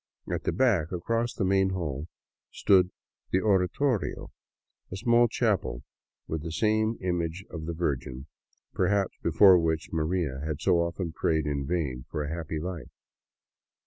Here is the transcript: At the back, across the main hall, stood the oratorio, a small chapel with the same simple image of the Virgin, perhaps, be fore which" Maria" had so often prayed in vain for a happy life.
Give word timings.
At 0.33 0.45
the 0.45 0.51
back, 0.51 0.91
across 0.91 1.31
the 1.31 1.45
main 1.45 1.69
hall, 1.73 2.07
stood 2.49 2.89
the 3.31 3.41
oratorio, 3.41 4.31
a 4.91 4.95
small 4.97 5.27
chapel 5.27 5.83
with 6.27 6.41
the 6.41 6.51
same 6.51 6.93
simple 6.95 7.05
image 7.07 7.45
of 7.51 7.67
the 7.67 7.73
Virgin, 7.73 8.25
perhaps, 8.73 9.15
be 9.21 9.29
fore 9.29 9.59
which" 9.59 9.91
Maria" 9.93 10.39
had 10.43 10.59
so 10.59 10.79
often 10.81 11.11
prayed 11.11 11.45
in 11.45 11.67
vain 11.67 12.05
for 12.09 12.23
a 12.23 12.33
happy 12.35 12.57
life. 12.59 12.89